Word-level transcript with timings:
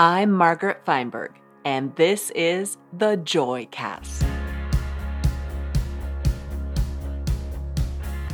I'm 0.00 0.30
Margaret 0.30 0.82
Feinberg, 0.84 1.32
and 1.64 1.92
this 1.96 2.30
is 2.36 2.76
the 2.92 3.16
Joycast. 3.16 4.22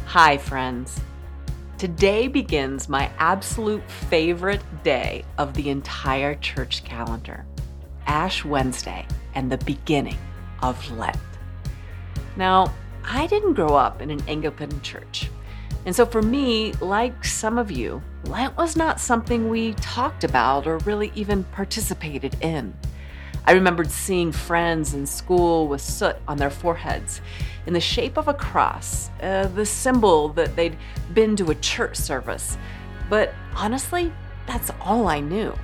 Hi, 0.04 0.37
friends. 0.37 1.00
Today 1.79 2.29
begins 2.29 2.90
my 2.90 3.11
absolute 3.16 3.82
favorite 3.90 4.61
day 4.82 5.24
of 5.38 5.54
the 5.54 5.71
entire 5.71 6.35
church 6.35 6.85
calendar 6.85 7.46
Ash 8.07 8.45
Wednesday 8.45 9.07
and 9.35 9.51
the 9.51 9.57
beginning 9.65 10.19
of 10.61 10.91
Lent. 10.91 11.17
Now, 12.37 12.75
I 13.07 13.27
didn't 13.27 13.55
grow 13.55 13.75
up 13.75 14.03
in 14.03 14.11
an 14.11 14.23
Anglican 14.29 14.83
church. 14.83 15.31
And 15.87 15.96
so 15.96 16.05
for 16.05 16.21
me, 16.21 16.73
like 16.83 17.25
some 17.25 17.57
of 17.57 17.71
you, 17.71 18.03
Lent 18.27 18.56
was 18.56 18.77
not 18.77 19.00
something 19.00 19.48
we 19.48 19.75
talked 19.75 20.25
about 20.25 20.66
or 20.66 20.79
really 20.79 21.12
even 21.14 21.45
participated 21.45 22.36
in. 22.40 22.75
I 23.46 23.52
remembered 23.52 23.90
seeing 23.90 24.32
friends 24.32 24.94
in 24.94 25.07
school 25.07 25.68
with 25.68 25.82
soot 25.82 26.16
on 26.26 26.39
their 26.39 26.50
foreheads 26.50 27.21
in 27.66 27.75
the 27.75 27.80
shape 27.80 28.16
of 28.16 28.26
a 28.26 28.35
cross, 28.35 29.11
uh, 29.22 29.49
the 29.49 29.66
symbol 29.66 30.30
that 30.30 30.57
they'd 30.57 30.79
been 31.13 31.36
to 31.36 31.50
a 31.50 31.54
church 31.57 31.96
service. 31.96 32.56
But 33.11 33.34
honestly, 33.55 34.12
that's 34.47 34.70
all 34.80 35.08
I 35.08 35.20
knew. 35.20 35.55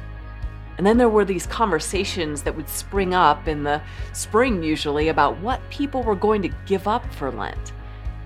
And 0.77 0.87
then 0.87 0.99
there 0.99 1.09
were 1.09 1.25
these 1.25 1.47
conversations 1.47 2.43
that 2.43 2.55
would 2.55 2.69
spring 2.69 3.15
up 3.15 3.49
in 3.49 3.65
the 3.65 3.81
spring, 4.13 4.63
usually, 4.63 5.09
about 5.09 5.39
what 5.39 5.61
people 5.71 6.03
were 6.03 6.15
going 6.15 6.43
to 6.43 6.51
give 6.67 6.87
up 6.87 7.11
for 7.15 7.31
Lent. 7.31 7.73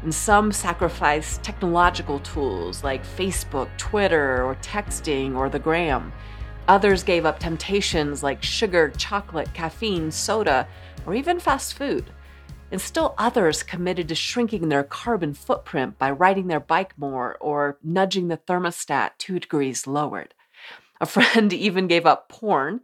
And 0.05 0.15
some 0.15 0.53
sacrificed 0.53 1.43
technological 1.43 2.19
tools 2.21 2.85
like 2.85 3.03
Facebook, 3.07 3.71
Twitter, 3.79 4.45
or 4.45 4.55
texting, 4.57 5.35
or 5.35 5.49
the 5.49 5.59
gram. 5.59 6.13
Others 6.69 7.03
gave 7.03 7.25
up 7.25 7.39
temptations 7.39 8.23
like 8.23 8.43
sugar, 8.43 8.93
chocolate, 8.99 9.55
caffeine, 9.55 10.11
soda, 10.11 10.69
or 11.07 11.15
even 11.15 11.41
fast 11.41 11.73
food. 11.73 12.11
And 12.71 12.83
still 12.83 13.15
others 13.17 13.63
committed 13.63 14.09
to 14.09 14.15
shrinking 14.15 14.69
their 14.69 14.85
carbon 14.85 15.33
footprint 15.33 15.99
by 15.99 16.11
riding 16.11 16.49
their 16.49 16.61
bike 16.61 16.93
more 16.99 17.39
or 17.41 17.79
nudging 17.83 18.29
the 18.29 18.37
thermostat 18.37 19.13
two 19.17 19.41
degrees 19.41 19.87
lowered. 19.87 20.35
A 21.01 21.07
friend 21.07 21.51
even 21.55 21.87
gave 21.87 22.05
up 22.05 22.29
porn, 22.29 22.83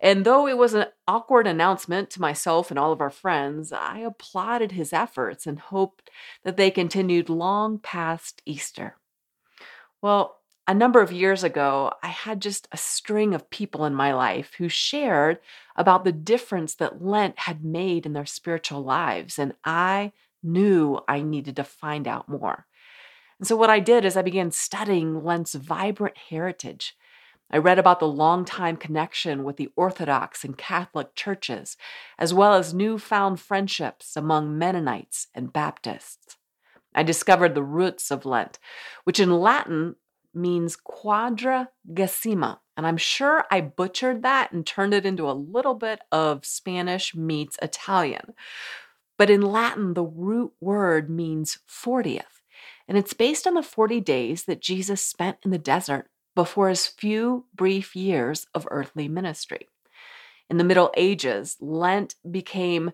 and 0.00 0.24
though 0.24 0.46
it 0.46 0.58
was 0.58 0.74
an 0.74 0.86
awkward 1.06 1.46
announcement 1.46 2.10
to 2.10 2.20
myself 2.20 2.70
and 2.70 2.78
all 2.78 2.92
of 2.92 3.00
our 3.00 3.10
friends, 3.10 3.72
I 3.72 3.98
applauded 4.00 4.72
his 4.72 4.92
efforts 4.92 5.46
and 5.46 5.58
hoped 5.58 6.10
that 6.42 6.56
they 6.56 6.70
continued 6.70 7.28
long 7.28 7.78
past 7.78 8.42
Easter. 8.44 8.96
Well, 10.02 10.36
a 10.66 10.74
number 10.74 11.00
of 11.00 11.12
years 11.12 11.44
ago, 11.44 11.92
I 12.02 12.08
had 12.08 12.40
just 12.40 12.68
a 12.72 12.76
string 12.76 13.34
of 13.34 13.50
people 13.50 13.84
in 13.84 13.94
my 13.94 14.14
life 14.14 14.52
who 14.58 14.68
shared 14.68 15.38
about 15.76 16.04
the 16.04 16.12
difference 16.12 16.74
that 16.76 17.02
Lent 17.02 17.38
had 17.40 17.64
made 17.64 18.06
in 18.06 18.14
their 18.14 18.26
spiritual 18.26 18.82
lives, 18.82 19.38
and 19.38 19.54
I 19.64 20.12
knew 20.42 21.00
I 21.06 21.22
needed 21.22 21.56
to 21.56 21.64
find 21.64 22.08
out 22.08 22.28
more. 22.28 22.66
And 23.38 23.46
so, 23.46 23.56
what 23.56 23.70
I 23.70 23.80
did 23.80 24.04
is 24.04 24.16
I 24.16 24.22
began 24.22 24.50
studying 24.50 25.22
Lent's 25.22 25.54
vibrant 25.54 26.16
heritage 26.16 26.96
I 27.50 27.58
read 27.58 27.78
about 27.78 28.00
the 28.00 28.08
long-time 28.08 28.76
connection 28.76 29.44
with 29.44 29.56
the 29.56 29.70
Orthodox 29.76 30.44
and 30.44 30.56
Catholic 30.56 31.14
churches, 31.14 31.76
as 32.18 32.34
well 32.34 32.54
as 32.54 32.74
newfound 32.74 33.40
friendships 33.40 34.16
among 34.16 34.58
Mennonites 34.58 35.28
and 35.34 35.52
Baptists. 35.52 36.36
I 36.94 37.02
discovered 37.02 37.54
the 37.54 37.62
roots 37.62 38.10
of 38.10 38.24
Lent, 38.24 38.58
which 39.04 39.20
in 39.20 39.30
Latin 39.30 39.96
means 40.32 40.76
quadra 40.76 41.70
quadragesima, 41.88 42.58
and 42.76 42.86
I'm 42.86 42.96
sure 42.96 43.44
I 43.50 43.60
butchered 43.60 44.22
that 44.22 44.52
and 44.52 44.66
turned 44.66 44.94
it 44.94 45.06
into 45.06 45.30
a 45.30 45.32
little 45.32 45.74
bit 45.74 46.00
of 46.10 46.44
Spanish 46.44 47.14
meets 47.14 47.56
Italian. 47.62 48.34
But 49.16 49.30
in 49.30 49.42
Latin, 49.42 49.94
the 49.94 50.04
root 50.04 50.52
word 50.60 51.08
means 51.08 51.58
40th, 51.68 52.40
and 52.88 52.98
it's 52.98 53.12
based 53.12 53.46
on 53.46 53.54
the 53.54 53.62
40 53.62 54.00
days 54.00 54.44
that 54.44 54.60
Jesus 54.60 55.00
spent 55.00 55.38
in 55.44 55.52
the 55.52 55.58
desert 55.58 56.08
before 56.34 56.68
his 56.68 56.86
few 56.86 57.46
brief 57.54 57.94
years 57.94 58.46
of 58.54 58.66
earthly 58.70 59.08
ministry. 59.08 59.68
In 60.50 60.56
the 60.58 60.64
Middle 60.64 60.92
Ages, 60.96 61.56
Lent 61.60 62.16
became 62.28 62.92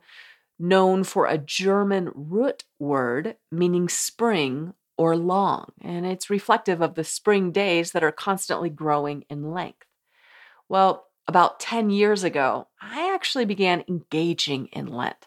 known 0.59 1.05
for 1.05 1.27
a 1.27 1.39
German 1.39 2.11
root 2.15 2.65
word 2.79 3.37
meaning 3.51 3.89
spring 3.89 4.75
or 4.99 5.17
long, 5.17 5.73
and 5.81 6.07
it's 6.07 6.29
reflective 6.29 6.83
of 6.83 6.95
the 6.95 7.05
spring 7.05 7.53
days 7.53 7.93
that 7.93 8.05
are 8.05 8.13
constantly 8.13 8.69
growing 8.69 9.25
in 9.31 9.51
length. 9.51 9.87
Well, 10.69 11.07
about 11.27 11.59
10 11.61 11.91
years 11.91 12.23
ago, 12.23 12.69
I 12.81 13.13
actually 13.15 13.47
began 13.47 13.85
engaging 13.89 14.67
in 14.67 14.87
Lent. 14.87 15.27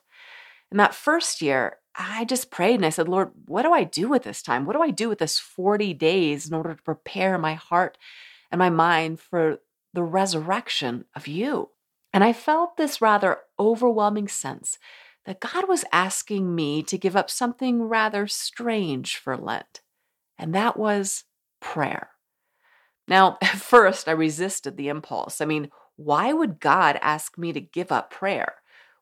In 0.71 0.77
that 0.77 0.93
first 0.93 1.41
year, 1.41 1.77
I 1.95 2.25
just 2.25 2.49
prayed 2.49 2.75
and 2.75 2.85
I 2.85 2.89
said, 2.89 3.07
Lord, 3.07 3.31
what 3.45 3.63
do 3.63 3.71
I 3.71 3.83
do 3.83 4.09
with 4.09 4.23
this 4.23 4.41
time? 4.41 4.65
What 4.65 4.75
do 4.75 4.81
I 4.81 4.89
do 4.89 5.09
with 5.09 5.19
this 5.19 5.37
40 5.37 5.93
days 5.93 6.47
in 6.47 6.53
order 6.53 6.73
to 6.73 6.81
prepare 6.81 7.37
my 7.37 7.53
heart 7.53 7.97
and 8.51 8.59
my 8.59 8.69
mind 8.69 9.19
for 9.19 9.59
the 9.93 10.03
resurrection 10.03 11.05
of 11.15 11.27
you? 11.27 11.69
And 12.11 12.23
I 12.23 12.33
felt 12.33 12.77
this 12.77 13.01
rather 13.01 13.39
overwhelming 13.59 14.27
sense 14.27 14.77
that 15.25 15.39
God 15.39 15.67
was 15.67 15.85
asking 15.91 16.53
me 16.53 16.83
to 16.83 16.97
give 16.97 17.15
up 17.15 17.29
something 17.29 17.83
rather 17.83 18.27
strange 18.27 19.17
for 19.17 19.37
Lent, 19.37 19.81
and 20.37 20.53
that 20.53 20.77
was 20.77 21.23
prayer. 21.61 22.09
Now, 23.07 23.37
at 23.41 23.49
first, 23.57 24.07
I 24.07 24.11
resisted 24.11 24.77
the 24.77 24.89
impulse. 24.89 25.41
I 25.41 25.45
mean, 25.45 25.69
why 25.95 26.33
would 26.33 26.59
God 26.59 26.99
ask 27.01 27.37
me 27.37 27.53
to 27.53 27.61
give 27.61 27.91
up 27.91 28.11
prayer? 28.11 28.55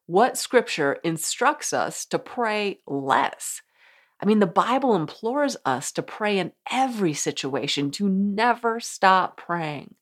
What 0.06 0.38
scripture 0.38 1.00
instructs 1.03 1.73
us 1.73 2.06
to 2.06 2.19
pray 2.19 2.79
less. 2.85 3.62
I 4.22 4.25
mean, 4.25 4.39
the 4.39 4.47
Bible 4.47 4.95
implores 4.95 5.57
us 5.66 5.91
to 5.94 6.03
pray 6.03 6.38
in 6.38 6.51
every 6.72 7.13
situation, 7.13 7.89
to 7.91 8.07
never 8.07 8.79
stop 8.79 9.35
praying. 9.35 9.95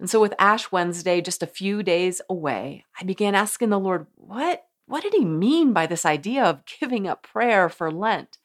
And 0.00 0.08
so, 0.08 0.20
with 0.20 0.34
Ash 0.38 0.72
Wednesday 0.72 1.20
just 1.20 1.42
a 1.42 1.46
few 1.46 1.82
days 1.82 2.20
away, 2.28 2.86
I 2.98 3.04
began 3.04 3.34
asking 3.34 3.68
the 3.68 3.78
Lord, 3.78 4.06
what, 4.14 4.64
what 4.86 5.02
did 5.02 5.12
he 5.12 5.24
mean 5.24 5.72
by 5.72 5.86
this 5.86 6.06
idea 6.06 6.42
of 6.42 6.64
giving 6.80 7.06
up 7.06 7.22
prayer 7.22 7.68
for 7.68 7.92
Lent? 7.92 8.38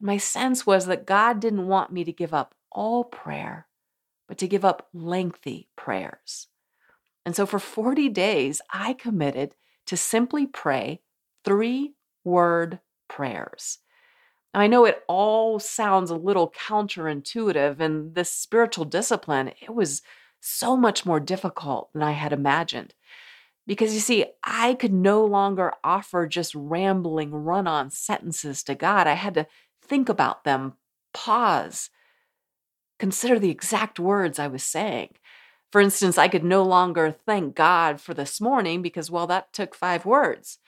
My 0.00 0.16
sense 0.16 0.66
was 0.66 0.86
that 0.86 1.06
God 1.06 1.38
didn't 1.38 1.68
want 1.68 1.92
me 1.92 2.02
to 2.04 2.12
give 2.12 2.34
up 2.34 2.54
all 2.72 3.04
prayer, 3.04 3.68
but 4.26 4.38
to 4.38 4.48
give 4.48 4.64
up 4.64 4.88
lengthy 4.92 5.68
prayers. 5.76 6.48
And 7.24 7.36
so, 7.36 7.46
for 7.46 7.58
40 7.58 8.08
days, 8.08 8.60
I 8.72 8.94
committed 8.94 9.54
to 9.86 9.96
simply 9.96 10.46
pray 10.46 11.00
three 11.44 11.94
word 12.24 12.80
prayers. 13.08 13.78
I 14.54 14.66
know 14.66 14.84
it 14.84 15.02
all 15.08 15.58
sounds 15.58 16.10
a 16.10 16.16
little 16.16 16.50
counterintuitive, 16.50 17.80
and 17.80 18.14
this 18.14 18.32
spiritual 18.32 18.84
discipline, 18.84 19.52
it 19.60 19.74
was 19.74 20.02
so 20.40 20.76
much 20.76 21.06
more 21.06 21.20
difficult 21.20 21.90
than 21.92 22.02
I 22.02 22.12
had 22.12 22.32
imagined. 22.32 22.94
Because 23.66 23.94
you 23.94 24.00
see, 24.00 24.26
I 24.42 24.74
could 24.74 24.92
no 24.92 25.24
longer 25.24 25.72
offer 25.84 26.26
just 26.26 26.54
rambling 26.54 27.30
run 27.30 27.66
on 27.66 27.90
sentences 27.90 28.62
to 28.64 28.74
God. 28.74 29.06
I 29.06 29.14
had 29.14 29.34
to 29.34 29.46
think 29.80 30.08
about 30.08 30.44
them, 30.44 30.74
pause, 31.14 31.88
consider 32.98 33.38
the 33.38 33.50
exact 33.50 33.98
words 33.98 34.38
I 34.38 34.48
was 34.48 34.64
saying. 34.64 35.14
For 35.72 35.80
instance, 35.80 36.18
I 36.18 36.28
could 36.28 36.44
no 36.44 36.62
longer 36.62 37.16
thank 37.24 37.56
God 37.56 37.98
for 37.98 38.12
this 38.12 38.42
morning 38.42 38.82
because, 38.82 39.10
well, 39.10 39.26
that 39.28 39.54
took 39.54 39.74
five 39.74 40.04
words. 40.04 40.58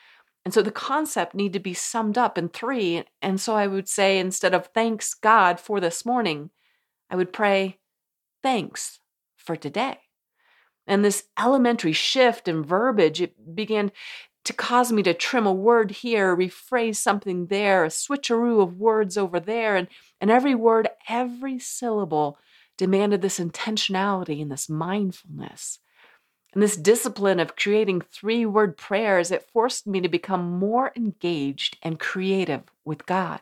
And 0.46 0.52
so 0.54 0.62
the 0.62 0.70
concept 0.70 1.34
need 1.34 1.52
to 1.52 1.60
be 1.60 1.74
summed 1.74 2.16
up 2.16 2.38
in 2.38 2.48
three. 2.48 3.04
And 3.20 3.38
so 3.38 3.54
I 3.54 3.66
would 3.66 3.86
say, 3.86 4.18
instead 4.18 4.54
of 4.54 4.68
thanks 4.68 5.12
God 5.12 5.60
for 5.60 5.78
this 5.78 6.06
morning, 6.06 6.50
I 7.10 7.16
would 7.16 7.34
pray, 7.34 7.78
thanks 8.42 8.98
for 9.36 9.56
today. 9.56 9.98
And 10.86 11.04
this 11.04 11.24
elementary 11.38 11.92
shift 11.92 12.48
in 12.48 12.62
verbiage, 12.62 13.20
it 13.20 13.54
began 13.54 13.92
to 14.44 14.52
cause 14.52 14.90
me 14.92 15.02
to 15.02 15.14
trim 15.14 15.46
a 15.46 15.52
word 15.52 15.90
here, 15.90 16.36
rephrase 16.36 16.96
something 16.96 17.46
there, 17.46 17.84
a 17.84 17.88
switcheroo 17.88 18.62
of 18.62 18.78
words 18.78 19.16
over 19.16 19.40
there, 19.40 19.76
and, 19.76 19.88
and 20.20 20.30
every 20.30 20.54
word, 20.54 20.88
every 21.08 21.58
syllable 21.58 22.38
demanded 22.76 23.22
this 23.22 23.38
intentionality 23.38 24.42
and 24.42 24.50
this 24.50 24.68
mindfulness. 24.68 25.78
And 26.52 26.62
this 26.62 26.76
discipline 26.76 27.40
of 27.40 27.56
creating 27.56 28.00
three 28.00 28.46
word 28.46 28.76
prayers, 28.76 29.30
it 29.30 29.48
forced 29.52 29.86
me 29.86 30.00
to 30.00 30.08
become 30.08 30.58
more 30.58 30.92
engaged 30.96 31.76
and 31.82 31.98
creative 31.98 32.62
with 32.84 33.06
God. 33.06 33.40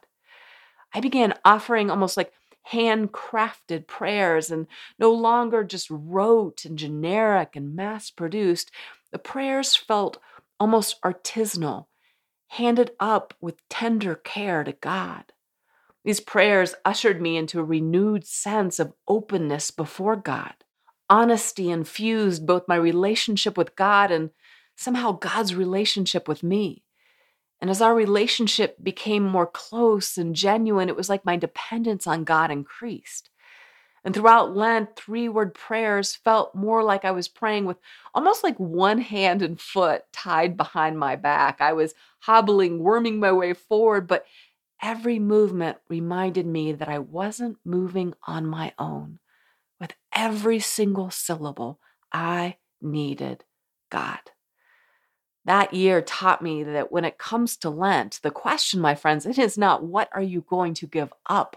I 0.95 1.01
began 1.01 1.35
offering 1.45 1.91
almost 1.91 2.17
like 2.17 2.33
handcrafted 2.71 3.87
prayers 3.87 4.51
and 4.51 4.67
no 4.99 5.13
longer 5.13 5.65
just 5.65 5.89
rote 5.91 6.65
and 6.65 6.79
generic 6.79 7.57
and 7.57 7.75
mass 7.75 8.11
produced. 8.11 8.71
The 9.11 9.19
prayers 9.19 9.75
felt 9.75 10.19
almost 10.61 11.01
artisanal, 11.03 11.87
handed 12.49 12.93
up 13.01 13.35
with 13.41 13.67
tender 13.69 14.15
care 14.15 14.65
to 14.65 14.73
God. 14.73 15.33
These 16.05 16.21
prayers 16.21 16.75
ushered 16.85 17.23
me 17.23 17.37
into 17.37 17.61
a 17.61 17.65
renewed 17.65 18.27
sense 18.27 18.79
of 18.81 18.93
openness 19.07 19.71
before 19.71 20.17
God, 20.17 20.55
Honesty 21.13 21.71
infused 21.71 22.47
both 22.47 22.67
my 22.67 22.75
relationship 22.75 23.59
with 23.59 23.77
God 23.77 24.11
and 24.11 24.31
somehow 24.77 25.13
God's 25.13 25.55
relationship 25.55 26.27
with 26.27 26.43
me. 26.43 26.85
And 27.61 27.69
as 27.69 27.83
our 27.83 27.95
relationship 27.95 28.83
became 28.83 29.23
more 29.23 29.47
close 29.47 30.17
and 30.17 30.35
genuine, 30.35 30.89
it 30.89 30.97
was 30.97 31.11
like 31.11 31.27
my 31.27 31.37
dependence 31.37 32.07
on 32.07 32.25
God 32.25 32.51
increased. 32.51 33.29
And 34.05 34.15
throughout 34.15 34.57
Lent, 34.57 34.97
three 34.97 35.29
word 35.29 35.55
prayers 35.55 36.17
felt 36.17 36.55
more 36.55 36.83
like 36.83 37.05
I 37.05 37.11
was 37.11 37.29
praying 37.29 37.67
with 37.67 37.77
almost 38.15 38.43
like 38.43 38.59
one 38.59 38.99
hand 38.99 39.43
and 39.43 39.61
foot 39.61 40.05
tied 40.13 40.57
behind 40.57 40.99
my 40.99 41.15
back. 41.15 41.61
I 41.61 41.75
was 41.75 41.93
hobbling, 42.21 42.79
worming 42.79 43.21
my 43.21 43.33
way 43.33 43.53
forward, 43.53 44.09
but 44.09 44.25
every 44.83 45.19
movement 45.19 45.79
reminded 45.89 46.47
me 46.47 46.73
that 46.73 46.89
I 46.89 46.99
wasn't 46.99 47.59
moving 47.65 48.15
on 48.27 48.47
my 48.47 48.73
own. 48.79 49.19
With 49.81 49.95
every 50.15 50.59
single 50.59 51.11
syllable, 51.11 51.81
I 52.13 52.57
needed 52.81 53.45
God. 53.91 54.19
That 55.45 55.73
year 55.75 56.03
taught 56.03 56.43
me 56.43 56.63
that 56.63 56.93
when 56.93 57.05
it 57.05 57.19
comes 57.19 57.57
to 57.59 57.71
Lent, 57.71 58.21
the 58.23 58.31
question, 58.31 58.81
my 58.81 58.95
friends, 58.95 59.27
it 59.27 59.39
is 59.39 59.59
not 59.59 59.83
what 59.83 60.09
are 60.13 60.23
you 60.23 60.43
going 60.43 60.75
to 60.75 60.87
give 60.87 61.13
up 61.27 61.57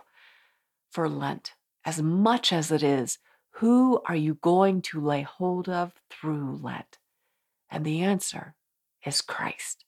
for 0.89 1.07
Lent? 1.07 1.53
as 1.85 2.01
much 2.01 2.51
as 2.51 2.71
it 2.71 2.83
is 2.83 3.19
who 3.59 4.01
are 4.05 4.15
you 4.15 4.33
going 4.41 4.81
to 4.81 4.99
lay 4.99 5.21
hold 5.21 5.69
of 5.69 5.93
through 6.09 6.59
Lent? 6.61 6.97
And 7.69 7.85
the 7.85 8.01
answer 8.01 8.55
is 9.05 9.21
Christ. 9.21 9.84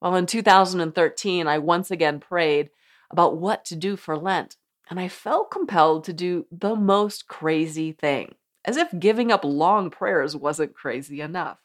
Well, 0.00 0.16
in 0.16 0.26
2013, 0.26 1.46
I 1.46 1.58
once 1.58 1.90
again 1.90 2.20
prayed 2.20 2.70
about 3.10 3.36
what 3.36 3.64
to 3.66 3.76
do 3.76 3.96
for 3.96 4.16
Lent, 4.16 4.56
and 4.88 4.98
I 4.98 5.08
felt 5.08 5.50
compelled 5.50 6.04
to 6.04 6.12
do 6.12 6.46
the 6.50 6.74
most 6.74 7.28
crazy 7.28 7.92
thing, 7.92 8.34
as 8.64 8.76
if 8.76 8.98
giving 8.98 9.30
up 9.30 9.44
long 9.44 9.90
prayers 9.90 10.34
wasn't 10.34 10.74
crazy 10.74 11.20
enough. 11.20 11.58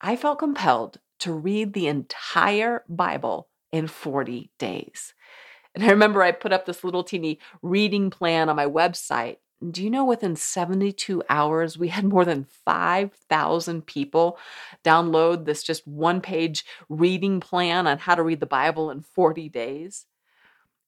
I 0.00 0.16
felt 0.16 0.40
compelled 0.40 0.98
to 1.20 1.32
read 1.32 1.72
the 1.72 1.86
entire 1.86 2.84
Bible 2.88 3.48
in 3.72 3.86
40 3.86 4.50
days. 4.58 5.14
And 5.74 5.84
I 5.84 5.90
remember 5.90 6.22
I 6.22 6.32
put 6.32 6.52
up 6.52 6.66
this 6.66 6.82
little 6.82 7.04
teeny 7.04 7.38
reading 7.62 8.10
plan 8.10 8.48
on 8.48 8.56
my 8.56 8.66
website. 8.66 9.36
Do 9.70 9.82
you 9.82 9.90
know 9.90 10.04
within 10.04 10.36
72 10.36 11.22
hours, 11.28 11.76
we 11.76 11.88
had 11.88 12.04
more 12.04 12.24
than 12.24 12.44
5,000 12.44 13.86
people 13.86 14.38
download 14.84 15.44
this 15.44 15.64
just 15.64 15.86
one 15.86 16.20
page 16.20 16.64
reading 16.88 17.40
plan 17.40 17.86
on 17.88 17.98
how 17.98 18.14
to 18.14 18.22
read 18.22 18.38
the 18.38 18.46
Bible 18.46 18.90
in 18.90 19.00
40 19.00 19.48
days? 19.48 20.06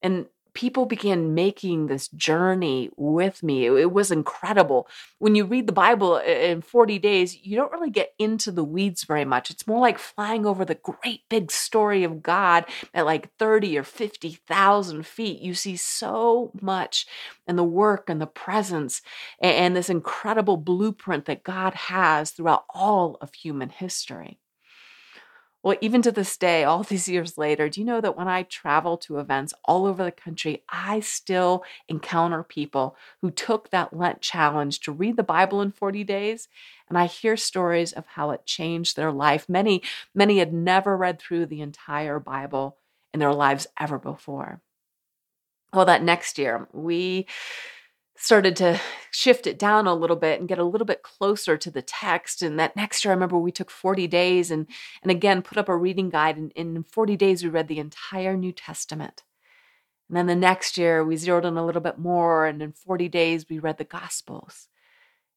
And 0.02 0.26
people 0.55 0.87
began 0.87 1.35
making 1.35 1.87
this 1.87 2.08
journey 2.08 2.91
with 2.97 3.43
me. 3.43 3.67
It, 3.67 3.93
was 3.93 4.11
incredible. 4.11 4.88
When 5.19 5.35
you 5.35 5.44
read 5.44 5.67
the 5.67 5.73
Bible 5.73 6.19
in 6.19 6.62
40 6.62 6.99
days, 6.99 7.37
you 7.44 7.56
don't 7.56 7.73
really 7.73 7.91
get 7.91 8.14
into 8.19 8.50
the 8.50 8.64
weeds 8.64 9.05
very 9.05 9.25
much. 9.25 9.50
It's 9.50 9.67
more 9.67 9.81
like 9.81 9.99
flying 9.99 10.47
over 10.47 10.64
the 10.64 10.76
great 10.76 11.29
big 11.29 11.50
story 11.50 12.05
of 12.05 12.23
God 12.23 12.64
at 12.94 13.06
like 13.06 13.35
30 13.37 13.79
or 13.79 13.82
50,000 13.82 15.06
feet. 15.06 15.41
You 15.41 15.55
see 15.55 15.76
so 15.76 16.52
much 16.61 17.06
and 17.47 17.58
the 17.58 17.64
work 17.64 18.08
and 18.08 18.20
the 18.20 18.26
presence 18.26 19.02
and 19.41 19.75
this 19.75 19.91
incredible 19.91 20.56
blueprint 20.56 21.25
that 21.26 21.43
God 21.43 21.75
has 21.75 22.31
throughout 22.31 22.64
all 22.70 23.17
of 23.20 23.35
human 23.35 23.70
history. 23.70 24.38
Well, 25.62 25.77
even 25.83 26.01
to 26.03 26.12
this 26.12 26.37
day, 26.37 26.65
all 26.65 26.83
these 26.85 27.09
years 27.09 27.37
later, 27.37 27.69
do 27.69 27.81
you 27.81 27.87
know 27.87 28.01
that 28.01 28.17
when 28.17 28.29
I 28.29 28.45
travel 28.45 28.97
to 28.99 29.19
events 29.19 29.53
all 29.65 29.87
over 29.87 30.03
the 30.03 30.12
country, 30.12 30.62
I 30.69 31.01
still 31.01 31.65
encounter 31.89 32.43
people 32.43 32.97
who 33.21 33.31
took 33.31 33.71
that 33.71 33.97
Lent 33.97 34.21
challenge 34.21 34.81
to 34.81 34.93
read 34.93 35.17
the 35.17 35.23
Bible 35.23 35.61
in 35.61 35.73
40 35.73 36.05
days? 36.05 36.49
And 36.89 36.99
I 36.99 37.07
hear 37.07 37.37
stories 37.37 37.93
of 37.93 38.07
how 38.07 38.31
it 38.31 38.47
changed 38.47 38.97
their 38.97 39.12
life. 39.12 39.49
Many, 39.49 39.83
many 40.15 40.39
had 40.39 40.53
never 40.53 40.97
read 40.97 41.21
through 41.21 41.47
the 41.47 41.61
entire 41.61 42.19
Bible 42.19 42.79
in 43.12 43.21
their 43.21 43.35
lives 43.35 43.67
ever 43.79 43.99
before. 43.99 44.61
Well, 45.73 45.85
that 45.85 46.03
next 46.03 46.39
year, 46.39 46.69
we 46.73 47.27
started 48.20 48.55
to 48.55 48.78
shift 49.11 49.46
it 49.46 49.58
down 49.58 49.87
a 49.87 49.94
little 49.94 50.17
bit 50.17 50.38
and 50.38 50.49
get 50.49 50.58
a 50.58 50.64
little 50.64 50.84
bit 50.84 51.02
closer 51.02 51.56
to 51.56 51.70
the 51.70 51.81
text. 51.81 52.43
And 52.43 52.58
that 52.61 52.76
next 52.76 53.02
year, 53.02 53.12
I 53.12 53.14
remember 53.14 53.38
we 53.38 53.50
took 53.50 53.70
40 53.70 54.06
days 54.06 54.50
and, 54.50 54.67
and 55.02 55.11
again 55.11 55.40
put 55.40 55.56
up 55.56 55.70
a 55.70 55.76
reading 55.76 56.11
guide. 56.11 56.37
And 56.37 56.52
in 56.52 56.82
40 56.82 57.17
days, 57.17 57.43
we 57.43 57.49
read 57.49 57.67
the 57.67 57.78
entire 57.78 58.37
New 58.37 58.52
Testament. 58.52 59.22
And 60.08 60.17
then 60.19 60.26
the 60.26 60.37
next 60.37 60.76
year, 60.76 61.02
we 61.02 61.17
zeroed 61.17 61.46
in 61.46 61.56
a 61.56 61.64
little 61.64 61.81
bit 61.81 61.99
more. 61.99 62.44
And 62.44 62.61
in 62.61 62.72
40 62.72 63.08
days, 63.08 63.46
we 63.49 63.58
read 63.58 63.78
the 63.78 63.84
Gospels. 63.84 64.69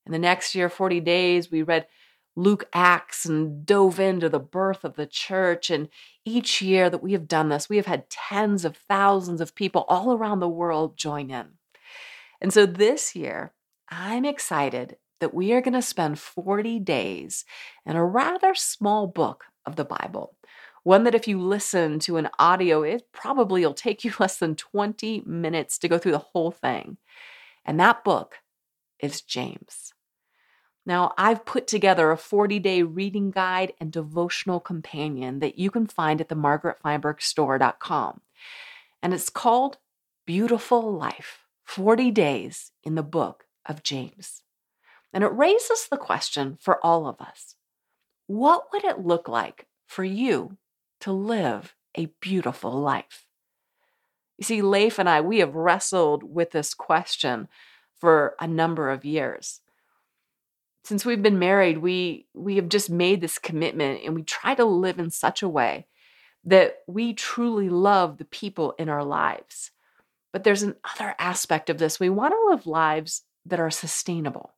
And 0.05 0.13
the 0.13 0.19
next 0.19 0.53
year, 0.53 0.67
40 0.67 0.99
days, 0.99 1.49
we 1.49 1.61
read 1.61 1.87
Luke 2.35 2.67
Acts 2.73 3.25
and 3.25 3.65
dove 3.65 3.99
into 3.99 4.27
the 4.27 4.39
birth 4.39 4.83
of 4.83 4.95
the 4.95 5.07
church. 5.07 5.69
And 5.69 5.87
each 6.25 6.61
year 6.61 6.89
that 6.89 7.01
we 7.01 7.13
have 7.13 7.29
done 7.29 7.47
this, 7.47 7.69
we 7.69 7.77
have 7.77 7.85
had 7.85 8.09
tens 8.09 8.65
of 8.65 8.75
thousands 8.75 9.39
of 9.39 9.55
people 9.55 9.85
all 9.87 10.11
around 10.11 10.41
the 10.41 10.49
world 10.49 10.97
join 10.97 11.31
in. 11.31 11.51
And 12.41 12.53
so 12.53 12.65
this 12.65 13.15
year, 13.15 13.53
I'm 13.89 14.25
excited 14.25 14.97
that 15.19 15.33
we 15.33 15.53
are 15.53 15.61
going 15.61 15.73
to 15.73 15.81
spend 15.81 16.19
40 16.19 16.79
days 16.79 17.45
in 17.85 17.95
a 17.95 18.05
rather 18.05 18.53
small 18.55 19.07
book 19.07 19.45
of 19.65 19.75
the 19.75 19.85
Bible. 19.85 20.35
One 20.83 21.05
that, 21.05 21.15
if 21.15 21.29
you 21.29 21.39
listen 21.39 21.99
to 21.99 22.17
an 22.17 22.29
audio, 22.37 22.83
it 22.83 23.07
probably 23.13 23.65
will 23.65 23.73
take 23.73 24.03
you 24.03 24.11
less 24.19 24.37
than 24.37 24.55
20 24.55 25.23
minutes 25.25 25.77
to 25.79 25.87
go 25.87 25.97
through 25.97 26.11
the 26.11 26.17
whole 26.17 26.51
thing. 26.51 26.97
And 27.65 27.79
that 27.79 28.03
book 28.03 28.35
is 28.99 29.21
James. 29.21 29.93
Now, 30.85 31.13
I've 31.17 31.45
put 31.45 31.67
together 31.67 32.11
a 32.11 32.17
40 32.17 32.59
day 32.59 32.83
reading 32.83 33.31
guide 33.31 33.73
and 33.79 33.91
devotional 33.91 34.59
companion 34.59 35.39
that 35.39 35.57
you 35.57 35.71
can 35.71 35.87
find 35.87 36.19
at 36.19 36.27
the 36.27 36.35
margaretfeinbergstore.com. 36.35 38.21
And 39.01 39.13
it's 39.13 39.29
called 39.29 39.77
Beautiful 40.25 40.91
Life 40.91 41.42
40 41.63 42.11
days 42.11 42.71
in 42.83 42.95
the 42.95 43.03
book 43.03 43.45
of 43.65 43.83
James. 43.83 44.43
And 45.13 45.23
it 45.23 45.27
raises 45.27 45.87
the 45.89 45.97
question 45.97 46.57
for 46.59 46.83
all 46.85 47.07
of 47.07 47.21
us 47.21 47.55
what 48.27 48.67
would 48.71 48.85
it 48.85 49.05
look 49.05 49.27
like 49.27 49.67
for 49.85 50.03
you 50.03 50.57
to 51.01 51.11
live 51.11 51.75
a 51.95 52.07
beautiful 52.21 52.71
life? 52.71 53.25
You 54.37 54.45
see, 54.45 54.61
Leif 54.61 54.97
and 54.97 55.09
I, 55.09 55.21
we 55.21 55.39
have 55.39 55.55
wrestled 55.55 56.23
with 56.23 56.51
this 56.51 56.73
question 56.73 57.47
for 57.99 58.35
a 58.39 58.47
number 58.47 58.89
of 58.89 59.05
years. 59.05 59.61
Since 60.83 61.05
we've 61.05 61.21
been 61.21 61.39
married, 61.39 61.77
we, 61.77 62.27
we 62.33 62.55
have 62.55 62.69
just 62.69 62.89
made 62.89 63.21
this 63.21 63.37
commitment 63.37 64.01
and 64.03 64.15
we 64.15 64.23
try 64.23 64.55
to 64.55 64.65
live 64.65 64.99
in 64.99 65.09
such 65.11 65.41
a 65.41 65.49
way 65.49 65.87
that 66.43 66.79
we 66.87 67.13
truly 67.13 67.69
love 67.69 68.17
the 68.17 68.25
people 68.25 68.73
in 68.77 68.89
our 68.89 69.03
lives. 69.03 69.71
But 70.33 70.43
there's 70.43 70.63
another 70.63 71.15
aspect 71.19 71.69
of 71.69 71.77
this. 71.77 71.99
We 71.99 72.09
want 72.09 72.33
to 72.33 72.49
live 72.49 72.67
lives 72.67 73.21
that 73.45 73.59
are 73.59 73.71
sustainable. 73.71 74.53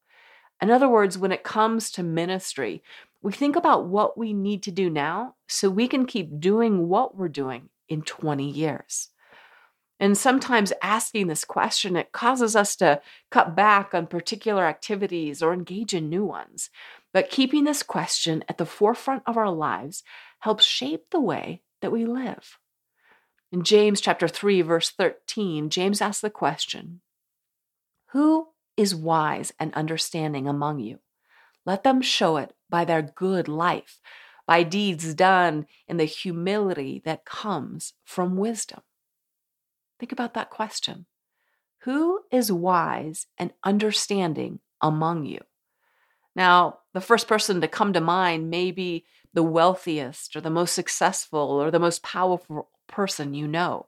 In 0.62 0.72
other 0.72 0.90
words, 0.90 1.18
when 1.18 1.34
it 1.34 1.44
comes 1.44 1.92
to 1.92 2.04
ministry, 2.04 2.82
we 3.22 3.34
think 3.34 3.56
about 3.56 3.86
what 3.86 4.18
we 4.18 4.34
need 4.34 4.64
to 4.64 4.72
do 4.72 4.90
now 4.90 5.36
so 5.48 5.70
we 5.70 5.88
can 5.88 6.06
keep 6.06 6.40
doing 6.40 6.88
what 6.88 7.16
we're 7.16 7.28
doing 7.28 7.70
in 7.90 8.02
20 8.02 8.50
years. 8.50 9.10
And 10.00 10.18
sometimes 10.18 10.74
asking 10.82 11.28
this 11.28 11.46
question, 11.46 11.96
it 11.96 12.12
causes 12.12 12.56
us 12.56 12.76
to 12.78 13.02
cut 13.32 13.56
back 13.56 13.94
on 13.94 14.08
particular 14.08 14.66
activities 14.66 15.42
or 15.42 15.54
engage 15.54 15.94
in 15.94 16.10
new 16.10 16.26
ones. 16.26 16.70
But 17.14 17.30
keeping 17.30 17.64
this 17.64 17.82
question 17.82 18.44
at 18.50 18.58
the 18.58 18.66
forefront 18.66 19.24
of 19.26 19.38
our 19.38 19.50
lives 19.50 20.04
helps 20.40 20.66
shape 20.66 21.06
the 21.12 21.22
way 21.22 21.62
that 21.82 21.92
we 21.92 22.06
live. 22.06 22.58
In 23.52 23.64
James 23.64 24.02
chapter 24.02 24.28
3 24.28 24.62
verse 24.62 24.90
13, 24.90 25.70
James 25.70 26.02
asks 26.02 26.22
the 26.22 26.30
question, 26.30 27.02
Who 28.12 28.50
is 28.76 28.96
wise 28.96 29.54
and 29.60 29.74
understanding 29.74 30.48
among 30.48 30.80
you? 30.80 31.00
Let 31.66 31.84
them 31.84 32.02
show 32.02 32.38
it 32.38 32.54
by 32.70 32.86
their 32.86 33.02
good 33.02 33.48
life, 33.48 34.00
by 34.48 34.64
deeds 34.64 35.14
done 35.14 35.66
in 35.88 35.98
the 35.98 36.06
humility 36.06 37.02
that 37.06 37.26
comes 37.26 37.94
from 38.04 38.38
wisdom. 38.38 38.82
Think 40.00 40.12
about 40.12 40.34
that 40.34 40.50
question. 40.50 41.06
Who 41.80 42.22
is 42.32 42.52
wise 42.52 43.28
and 43.38 43.54
understanding 43.64 44.60
among 44.82 45.26
you? 45.26 45.40
Now, 46.36 46.80
the 46.94 47.02
first 47.02 47.28
person 47.28 47.62
to 47.62 47.68
come 47.68 47.94
to 47.94 48.02
mind 48.02 48.50
may 48.50 48.72
be 48.72 49.06
the 49.34 49.44
wealthiest 49.44 50.36
or 50.36 50.42
the 50.42 50.50
most 50.50 50.74
successful 50.74 51.40
or 51.40 51.72
the 51.72 51.80
most 51.80 52.04
powerful 52.04 52.70
person 52.88 53.34
you 53.34 53.48
know. 53.48 53.88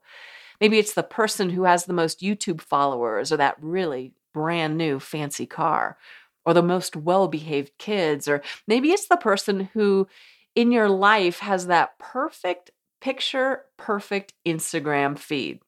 Maybe 0.59 0.79
it's 0.79 0.93
the 0.93 1.03
person 1.03 1.49
who 1.49 1.63
has 1.63 1.85
the 1.85 1.93
most 1.93 2.21
YouTube 2.21 2.61
followers 2.61 3.31
or 3.31 3.37
that 3.37 3.61
really 3.61 4.13
brand 4.33 4.77
new 4.77 4.99
fancy 4.99 5.45
car 5.45 5.97
or 6.45 6.53
the 6.53 6.63
most 6.63 6.95
well 6.95 7.27
behaved 7.27 7.77
kids. 7.77 8.27
Or 8.27 8.41
maybe 8.67 8.91
it's 8.91 9.07
the 9.07 9.17
person 9.17 9.69
who 9.73 10.07
in 10.55 10.71
your 10.71 10.89
life 10.89 11.39
has 11.39 11.67
that 11.67 11.97
perfect 11.99 12.71
picture 13.01 13.63
perfect 13.77 14.33
Instagram 14.45 15.17
feed. 15.17 15.59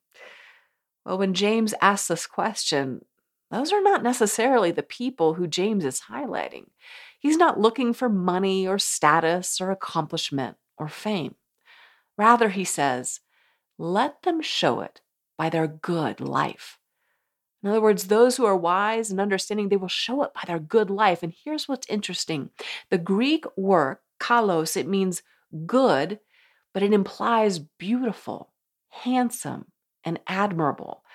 Well, 1.05 1.17
when 1.17 1.33
James 1.33 1.73
asks 1.81 2.07
this 2.07 2.27
question, 2.27 3.05
those 3.51 3.71
are 3.71 3.81
not 3.81 4.03
necessarily 4.03 4.71
the 4.71 4.83
people 4.83 5.33
who 5.33 5.47
James 5.47 5.85
is 5.85 6.03
highlighting. 6.09 6.65
He's 7.19 7.37
not 7.37 7.59
looking 7.59 7.93
for 7.93 8.09
money 8.09 8.67
or 8.67 8.79
status 8.79 9.59
or 9.59 9.71
accomplishment 9.71 10.57
or 10.77 10.87
fame. 10.87 11.35
Rather, 12.19 12.49
he 12.49 12.65
says, 12.65 13.21
let 13.77 14.23
them 14.23 14.41
show 14.41 14.81
it 14.81 14.99
by 15.37 15.49
their 15.49 15.67
good 15.67 16.19
life. 16.19 16.77
In 17.63 17.69
other 17.69 17.79
words, 17.79 18.07
those 18.07 18.35
who 18.35 18.45
are 18.45 18.57
wise 18.57 19.09
and 19.09 19.21
understanding, 19.21 19.69
they 19.69 19.77
will 19.77 19.87
show 19.87 20.23
it 20.23 20.33
by 20.33 20.41
their 20.45 20.59
good 20.59 20.89
life. 20.89 21.23
And 21.23 21.33
here's 21.45 21.69
what's 21.69 21.87
interesting 21.87 22.49
the 22.89 22.97
Greek 22.97 23.45
word, 23.55 23.99
kalos, 24.19 24.75
it 24.75 24.85
means 24.85 25.23
good, 25.65 26.19
but 26.73 26.83
it 26.83 26.91
implies 26.91 27.57
beautiful, 27.57 28.51
handsome, 28.89 29.71
and 30.03 30.19
admirable. 30.27 31.05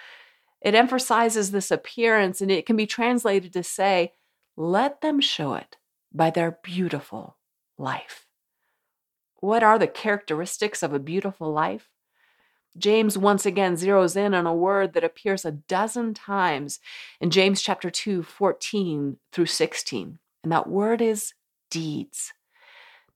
It 0.63 0.75
emphasizes 0.75 1.51
this 1.51 1.71
appearance, 1.71 2.41
and 2.41 2.51
it 2.51 2.65
can 2.65 2.77
be 2.77 2.87
translated 2.87 3.53
to 3.53 3.63
say, 3.63 4.15
let 4.57 5.03
them 5.03 5.21
show 5.21 5.53
it 5.53 5.77
by 6.15 6.31
their 6.31 6.59
beautiful 6.63 7.37
life. 7.77 8.24
What 9.45 9.63
are 9.63 9.79
the 9.79 9.87
characteristics 9.87 10.83
of 10.83 10.95
a 10.95 10.99
beautiful 10.99 11.53
life? 11.53 11.91
James 12.79 13.19
once 13.19 13.45
again 13.45 13.75
zeroes 13.75 14.17
in 14.17 14.33
on 14.33 14.47
a 14.47 14.55
word 14.55 14.95
that 14.95 15.05
appears 15.05 15.45
a 15.45 15.53
dozen 15.53 16.15
times 16.15 16.81
in 17.21 17.29
James 17.29 17.61
chapter 17.61 17.91
2, 17.91 18.23
14 18.23 19.19
through 19.33 19.45
16. 19.45 20.19
And 20.43 20.51
that 20.51 20.67
word 20.67 21.03
is 21.03 21.35
deeds. 21.71 22.33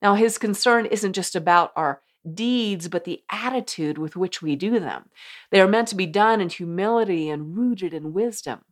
Now, 0.03 0.13
his 0.13 0.37
concern 0.37 0.85
isn't 0.85 1.13
just 1.13 1.35
about 1.35 1.71
our 1.75 2.03
deeds, 2.31 2.89
but 2.89 3.05
the 3.05 3.23
attitude 3.31 3.97
with 3.97 4.15
which 4.15 4.39
we 4.39 4.55
do 4.55 4.79
them. 4.79 5.09
They 5.49 5.59
are 5.59 5.67
meant 5.67 5.87
to 5.87 5.95
be 5.95 6.05
done 6.05 6.41
in 6.41 6.49
humility 6.49 7.27
and 7.31 7.57
rooted 7.57 7.91
in 7.91 8.13
wisdom. 8.13 8.65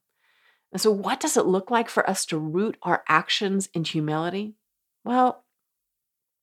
And 0.71 0.79
so, 0.79 0.91
what 0.91 1.19
does 1.19 1.35
it 1.35 1.47
look 1.47 1.71
like 1.71 1.89
for 1.89 2.07
us 2.07 2.23
to 2.27 2.37
root 2.37 2.77
our 2.83 3.03
actions 3.07 3.67
in 3.73 3.83
humility? 3.83 4.53
Well, 5.03 5.43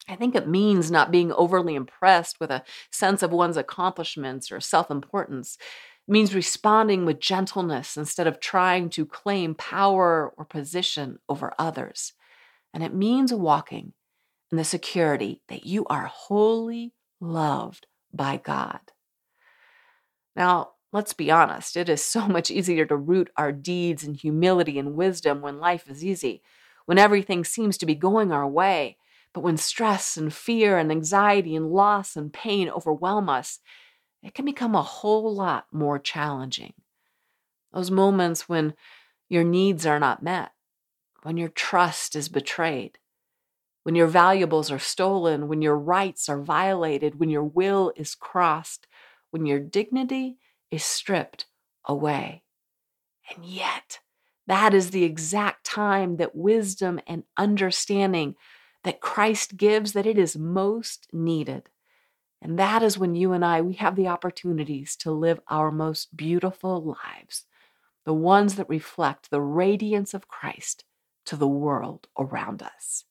I 0.09 0.17
think 0.17 0.35
it 0.35 0.49
means 0.49 0.91
not 0.91 1.11
being 1.11 1.33
overly 1.33 1.75
impressed 1.75 2.39
with 2.39 2.51
a 2.51 2.63
sense 2.91 3.23
of 3.23 3.33
one's 3.33 3.57
accomplishments 3.57 4.53
or 4.53 4.61
self 4.61 4.91
importance. 4.91 5.57
Means 6.07 6.35
responding 6.35 7.07
with 7.07 7.19
gentleness 7.19 7.97
instead 7.97 8.27
of 8.27 8.39
trying 8.39 8.91
to 8.91 9.07
claim 9.07 9.55
power 9.55 10.35
or 10.37 10.45
position 10.45 11.19
over 11.31 11.55
others. 11.59 12.13
And 12.75 12.83
it 12.83 12.93
means 12.93 13.33
walking 13.33 13.95
in 14.51 14.59
the 14.59 14.65
security 14.65 15.41
that 15.49 15.65
you 15.65 15.87
are 15.87 16.05
wholly 16.05 16.93
loved 17.21 17.87
by 18.13 18.37
God. 18.37 18.81
Now, 20.37 20.73
let's 20.93 21.15
be 21.15 21.31
honest, 21.31 21.75
it 21.75 21.89
is 21.89 22.05
so 22.05 22.29
much 22.29 22.51
easier 22.51 22.85
to 22.85 22.97
root 22.97 23.31
our 23.39 23.53
deeds 23.53 24.05
in 24.05 24.13
humility 24.13 24.79
and 24.79 24.95
wisdom 24.95 25.41
when 25.41 25.59
life 25.59 25.89
is 25.89 26.05
easy, 26.05 26.43
when 26.85 26.99
everything 26.99 27.45
seems 27.45 27.79
to 27.79 27.87
be 27.87 27.95
going 27.95 28.31
our 28.31 28.47
way 28.47 28.99
but 29.35 29.43
when 29.43 29.57
stress 29.57 30.17
and 30.17 30.33
fear 30.33 30.79
and 30.79 30.91
anxiety 30.91 31.57
and 31.57 31.71
loss 31.71 32.17
and 32.17 32.33
pain 32.33 32.71
overwhelm 32.71 33.29
us, 33.29 33.59
it 34.23 34.33
can 34.33 34.45
become 34.45 34.75
a 34.75 34.83
whole 34.83 35.35
lot 35.35 35.67
more 35.73 35.99
challenging. 35.99 36.73
Those 37.73 37.91
moments 37.91 38.49
when 38.49 38.75
your 39.29 39.45
needs 39.45 39.85
are 39.85 39.99
not 39.99 40.23
met, 40.23 40.53
when 41.25 41.37
your 41.37 41.49
trust 41.49 42.15
is 42.15 42.29
betrayed, 42.29 42.99
when 43.83 43.97
your 43.97 44.07
valuables 44.07 44.71
are 44.71 44.79
stolen, 44.79 45.49
when 45.49 45.61
your 45.61 45.77
rights 45.77 46.29
are 46.29 46.41
violated, 46.41 47.19
when 47.19 47.29
your 47.29 47.45
will 47.45 47.93
is 47.97 48.15
crossed, 48.15 48.87
when 49.31 49.45
your 49.45 49.59
dignity 49.59 50.39
is 50.71 50.85
stripped 50.85 51.47
away. 51.87 52.45
And 53.35 53.45
yet, 53.45 53.99
that 54.47 54.75
is 54.75 54.91
the 54.91 55.05
exact 55.05 55.65
time 55.67 56.19
that 56.19 56.37
wisdom 56.37 57.01
and 57.07 57.25
understanding 57.37 58.37
that 58.85 59.01
Christ 59.01 59.57
gives 59.57 59.93
that 59.93 60.07
it 60.07 60.19
is 60.19 60.37
most 60.37 61.09
needed. 61.13 61.71
And 62.41 62.59
that 62.59 62.83
is 62.83 62.99
when 62.99 63.15
you 63.15 63.33
and 63.33 63.45
I, 63.45 63.63
we 63.63 63.75
have 63.75 63.97
the 63.97 64.09
opportunities 64.09 64.97
to 64.97 65.11
live 65.11 65.41
our 65.49 65.71
most 65.73 66.15
beautiful 66.15 66.97
lives, 67.05 67.45
the 68.05 68.13
ones 68.13 68.57
that 68.57 68.69
reflect 68.69 69.31
the 69.31 69.41
radiance 69.41 70.13
of 70.13 70.29
Christ 70.29 70.85
to 71.25 71.37
the 71.37 71.49
world 71.49 72.07
around 72.19 72.63
us. 72.63 73.05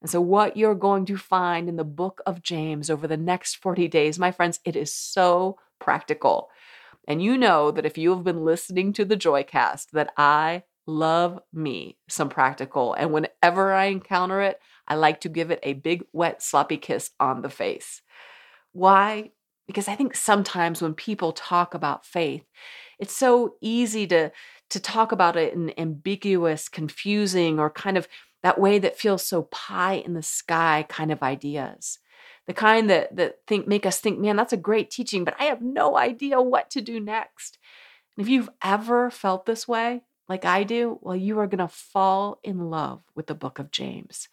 And 0.00 0.10
so, 0.10 0.20
what 0.20 0.56
you're 0.56 0.74
going 0.74 1.06
to 1.06 1.16
find 1.16 1.68
in 1.68 1.76
the 1.76 1.84
book 1.84 2.20
of 2.26 2.42
James 2.42 2.90
over 2.90 3.06
the 3.06 3.16
next 3.16 3.56
40 3.56 3.88
days, 3.88 4.18
my 4.18 4.32
friends, 4.32 4.60
it 4.64 4.76
is 4.76 4.94
so 4.94 5.58
practical. 5.78 6.48
And 7.06 7.22
you 7.22 7.36
know 7.36 7.70
that 7.70 7.86
if 7.86 7.98
you 7.98 8.10
have 8.14 8.24
been 8.24 8.44
listening 8.44 8.94
to 8.94 9.04
the 9.04 9.16
Joycast, 9.16 9.90
that 9.92 10.12
I 10.16 10.64
love 10.86 11.40
me 11.52 11.96
some 12.08 12.28
practical. 12.28 12.94
And 12.94 13.12
whenever 13.12 13.72
I 13.72 13.86
encounter 13.86 14.40
it, 14.40 14.60
I 14.86 14.96
like 14.96 15.20
to 15.22 15.28
give 15.28 15.50
it 15.50 15.60
a 15.62 15.72
big, 15.72 16.04
wet, 16.12 16.42
sloppy 16.42 16.76
kiss 16.76 17.10
on 17.18 17.42
the 17.42 17.48
face. 17.48 18.02
Why? 18.72 19.30
Because 19.66 19.88
I 19.88 19.94
think 19.94 20.14
sometimes 20.14 20.82
when 20.82 20.94
people 20.94 21.32
talk 21.32 21.74
about 21.74 22.04
faith, 22.04 22.44
it's 22.98 23.16
so 23.16 23.54
easy 23.60 24.06
to, 24.08 24.30
to 24.70 24.80
talk 24.80 25.12
about 25.12 25.36
it 25.36 25.54
in 25.54 25.72
ambiguous, 25.78 26.68
confusing, 26.68 27.58
or 27.58 27.70
kind 27.70 27.96
of 27.96 28.06
that 28.42 28.60
way 28.60 28.78
that 28.78 28.98
feels 28.98 29.26
so 29.26 29.44
pie 29.44 29.94
in 29.94 30.12
the 30.12 30.22
sky 30.22 30.84
kind 30.88 31.10
of 31.10 31.22
ideas. 31.22 31.98
The 32.46 32.52
kind 32.52 32.90
that, 32.90 33.16
that 33.16 33.36
think 33.46 33.66
make 33.66 33.86
us 33.86 34.00
think, 34.00 34.18
man, 34.18 34.36
that's 34.36 34.52
a 34.52 34.58
great 34.58 34.90
teaching, 34.90 35.24
but 35.24 35.34
I 35.40 35.44
have 35.44 35.62
no 35.62 35.96
idea 35.96 36.42
what 36.42 36.70
to 36.72 36.82
do 36.82 37.00
next. 37.00 37.56
And 38.16 38.26
if 38.26 38.30
you've 38.30 38.50
ever 38.62 39.10
felt 39.10 39.46
this 39.46 39.66
way, 39.66 40.02
like 40.28 40.44
I 40.44 40.62
do, 40.62 40.98
well, 41.02 41.16
you 41.16 41.38
are 41.38 41.46
going 41.46 41.58
to 41.58 41.68
fall 41.68 42.38
in 42.42 42.70
love 42.70 43.02
with 43.14 43.26
the 43.26 43.34
book 43.34 43.58
of 43.58 43.70
James. 43.70 44.28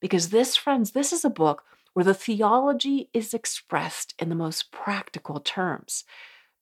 Because 0.00 0.30
this, 0.30 0.56
friends, 0.56 0.92
this 0.92 1.12
is 1.12 1.24
a 1.24 1.30
book 1.30 1.62
where 1.92 2.04
the 2.04 2.14
theology 2.14 3.08
is 3.12 3.34
expressed 3.34 4.14
in 4.18 4.28
the 4.28 4.34
most 4.34 4.72
practical 4.72 5.40
terms. 5.40 6.04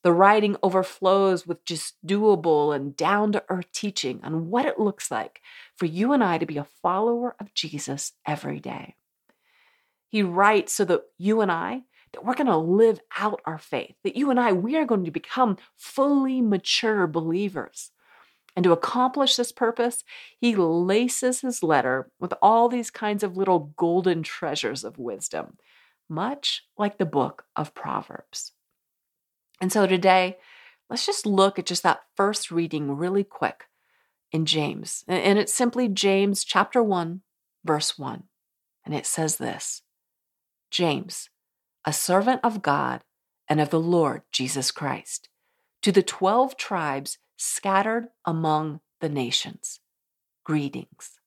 The 0.03 0.13
writing 0.13 0.57
overflows 0.63 1.47
with 1.47 1.65
just 1.65 1.95
doable 2.05 2.75
and 2.75 2.97
down 2.97 3.33
to 3.33 3.45
earth 3.49 3.71
teaching 3.73 4.21
on 4.25 4.51
what 4.51 4.67
it 4.67 4.81
looks 4.81 5.11
like 5.11 5.41
for 5.77 5.87
you 5.87 6.13
and 6.13 6.25
I 6.25 6.39
to 6.39 6.47
be 6.47 6.57
a 6.57 6.67
follower 6.83 7.37
of 7.39 7.55
Jesus 7.55 8.13
every 8.27 8.59
day. 8.59 8.97
He 10.09 10.23
writes 10.23 10.73
so 10.73 10.85
that 10.87 11.03
you 11.19 11.41
and 11.41 11.53
I, 11.53 11.85
that 12.13 12.25
we're 12.25 12.35
going 12.35 12.49
to 12.49 12.57
live 12.57 13.01
out 13.17 13.41
our 13.47 13.59
faith, 13.59 13.95
that 14.03 14.17
you 14.17 14.31
and 14.31 14.41
I, 14.41 14.53
we 14.53 14.77
are 14.77 14.85
going 14.85 15.05
to 15.05 15.11
become 15.11 15.57
fully 15.77 16.43
mature 16.43 17.07
believers. 17.07 17.92
And 18.55 18.65
to 18.65 18.73
accomplish 18.73 19.37
this 19.37 19.53
purpose, 19.53 20.05
he 20.39 20.55
laces 20.55 21.41
his 21.41 21.63
letter 21.63 22.11
with 22.21 22.35
all 22.43 22.69
these 22.69 22.91
kinds 22.91 23.23
of 23.23 23.37
little 23.37 23.73
golden 23.77 24.23
treasures 24.23 24.85
of 24.85 24.99
wisdom, 24.99 25.57
much 26.09 26.65
like 26.77 26.99
the 26.99 27.07
book 27.07 27.45
of 27.57 27.75
Proverbs. 27.75 28.53
And 29.61 29.73
so 29.73 29.87
today, 29.87 30.37
let's 30.91 31.07
just 31.07 31.25
look 31.25 31.59
at 31.59 31.67
just 31.67 31.83
that 31.85 32.03
first 32.17 32.51
reading 32.51 32.97
really 32.97 33.25
quick 33.25 33.69
in 34.33 34.45
James. 34.45 35.05
And 35.09 35.39
it's 35.39 35.55
simply 35.55 35.89
James 35.89 36.45
chapter 36.45 36.83
1, 36.83 37.23
verse 37.65 37.99
1. 37.99 38.25
And 38.85 38.95
it 38.95 39.07
says 39.07 39.37
this 39.37 39.83
James, 40.71 41.31
a 41.85 41.93
servant 41.93 42.41
of 42.43 42.63
God 42.63 43.05
and 43.49 43.61
of 43.61 43.71
the 43.71 43.81
Lord 43.81 44.23
Jesus 44.33 44.71
Christ, 44.71 45.29
to 45.83 45.93
the 45.93 46.03
12 46.03 46.57
tribes 46.57 47.19
scattered 47.43 48.09
among 48.25 48.81
the 49.01 49.09
nations. 49.09 49.81
Greetings. 50.45 51.19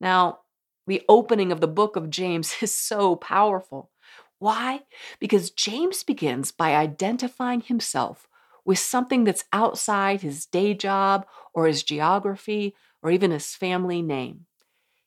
Now, 0.00 0.40
the 0.86 1.02
opening 1.08 1.50
of 1.50 1.60
the 1.60 1.68
book 1.68 1.96
of 1.96 2.10
James 2.10 2.56
is 2.62 2.74
so 2.74 3.16
powerful. 3.16 3.90
Why? 4.38 4.82
Because 5.18 5.50
James 5.50 6.02
begins 6.02 6.52
by 6.52 6.74
identifying 6.74 7.62
himself 7.62 8.28
with 8.64 8.78
something 8.78 9.24
that's 9.24 9.44
outside 9.52 10.20
his 10.20 10.44
day 10.44 10.74
job 10.74 11.26
or 11.54 11.66
his 11.66 11.82
geography 11.82 12.74
or 13.02 13.10
even 13.10 13.30
his 13.30 13.54
family 13.54 14.02
name. 14.02 14.46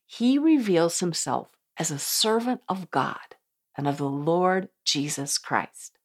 He 0.05 0.39
reveals 0.39 0.99
himself 0.99 1.49
as 1.77 1.91
a 1.91 1.99
servant 1.99 2.61
of 2.67 2.89
God 2.89 3.35
and 3.77 3.87
of 3.87 3.97
the 3.97 4.09
Lord 4.09 4.69
Jesus 4.83 5.37
Christ. 5.37 5.99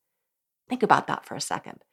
Think 0.69 0.83
about 0.83 1.07
that 1.07 1.25
for 1.25 1.35
a 1.35 1.41
second. 1.41 1.85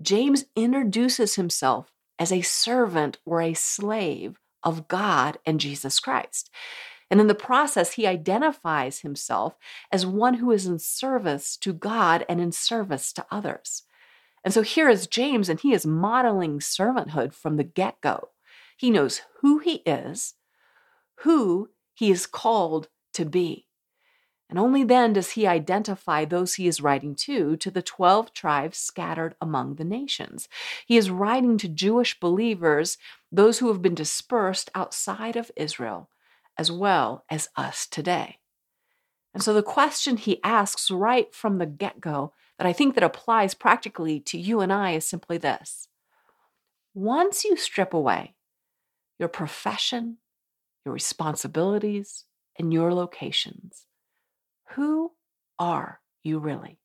James 0.00 0.44
introduces 0.54 1.34
himself 1.34 1.92
as 2.18 2.32
a 2.32 2.42
servant 2.42 3.18
or 3.24 3.40
a 3.40 3.54
slave 3.54 4.38
of 4.62 4.88
God 4.88 5.38
and 5.46 5.60
Jesus 5.60 6.00
Christ. 6.00 6.50
And 7.10 7.20
in 7.20 7.26
the 7.26 7.34
process, 7.34 7.92
he 7.92 8.06
identifies 8.06 9.00
himself 9.00 9.56
as 9.90 10.04
one 10.04 10.34
who 10.34 10.50
is 10.50 10.66
in 10.66 10.78
service 10.78 11.56
to 11.58 11.72
God 11.72 12.24
and 12.28 12.40
in 12.40 12.52
service 12.52 13.12
to 13.14 13.26
others. 13.30 13.84
And 14.44 14.52
so 14.52 14.62
here 14.62 14.88
is 14.88 15.06
James, 15.06 15.48
and 15.48 15.60
he 15.60 15.72
is 15.72 15.86
modeling 15.86 16.60
servanthood 16.60 17.32
from 17.32 17.56
the 17.56 17.64
get 17.64 18.00
go. 18.00 18.28
He 18.76 18.90
knows 18.90 19.22
who 19.40 19.58
he 19.58 19.76
is, 19.86 20.34
who 21.22 21.70
he 21.94 22.10
is 22.10 22.26
called 22.26 22.88
to 23.14 23.24
be. 23.24 23.67
And 24.50 24.58
only 24.58 24.82
then 24.82 25.12
does 25.12 25.32
he 25.32 25.46
identify 25.46 26.24
those 26.24 26.54
he 26.54 26.66
is 26.66 26.80
writing 26.80 27.14
to, 27.16 27.56
to 27.56 27.70
the 27.70 27.82
12 27.82 28.32
tribes 28.32 28.78
scattered 28.78 29.34
among 29.40 29.74
the 29.74 29.84
nations. 29.84 30.48
He 30.86 30.96
is 30.96 31.10
writing 31.10 31.58
to 31.58 31.68
Jewish 31.68 32.18
believers, 32.18 32.96
those 33.30 33.58
who 33.58 33.68
have 33.68 33.82
been 33.82 33.94
dispersed 33.94 34.70
outside 34.74 35.36
of 35.36 35.50
Israel, 35.54 36.08
as 36.56 36.72
well 36.72 37.24
as 37.28 37.50
us 37.56 37.86
today. 37.86 38.38
And 39.34 39.42
so 39.42 39.52
the 39.52 39.62
question 39.62 40.16
he 40.16 40.42
asks 40.42 40.90
right 40.90 41.32
from 41.34 41.58
the 41.58 41.66
get-go 41.66 42.32
that 42.56 42.66
I 42.66 42.72
think 42.72 42.94
that 42.94 43.04
applies 43.04 43.54
practically 43.54 44.18
to 44.20 44.38
you 44.38 44.60
and 44.60 44.72
I 44.72 44.92
is 44.92 45.04
simply 45.06 45.36
this. 45.36 45.88
Once 46.94 47.44
you 47.44 47.56
strip 47.56 47.92
away 47.92 48.34
your 49.18 49.28
profession, 49.28 50.16
your 50.84 50.94
responsibilities, 50.94 52.24
and 52.58 52.72
your 52.72 52.94
locations, 52.94 53.87
who 54.70 55.12
are 55.58 56.00
you 56.22 56.38
really? 56.38 56.78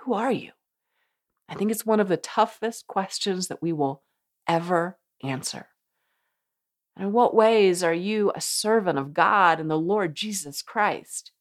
Who 0.00 0.14
are 0.14 0.32
you? 0.32 0.52
I 1.48 1.54
think 1.54 1.70
it's 1.70 1.84
one 1.84 2.00
of 2.00 2.08
the 2.08 2.16
toughest 2.16 2.86
questions 2.86 3.48
that 3.48 3.60
we 3.60 3.72
will 3.72 4.02
ever 4.46 4.98
answer. 5.22 5.66
And 6.96 7.06
in 7.06 7.12
what 7.12 7.34
ways 7.34 7.82
are 7.82 7.94
you 7.94 8.32
a 8.34 8.40
servant 8.40 8.98
of 8.98 9.14
God 9.14 9.58
and 9.58 9.70
the 9.70 9.78
Lord 9.78 10.14
Jesus 10.14 10.62
Christ? 10.62 11.32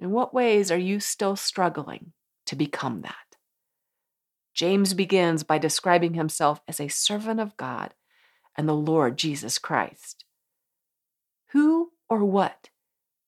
In 0.00 0.10
what 0.10 0.32
ways 0.32 0.70
are 0.70 0.78
you 0.78 1.00
still 1.00 1.36
struggling 1.36 2.12
to 2.46 2.56
become 2.56 3.02
that? 3.02 3.14
James 4.54 4.94
begins 4.94 5.44
by 5.44 5.58
describing 5.58 6.14
himself 6.14 6.60
as 6.66 6.80
a 6.80 6.88
servant 6.88 7.38
of 7.38 7.56
God 7.56 7.94
and 8.56 8.68
the 8.68 8.74
Lord 8.74 9.16
Jesus 9.16 9.58
Christ. 9.58 10.24
Who 11.52 11.92
or 12.08 12.24
what 12.24 12.70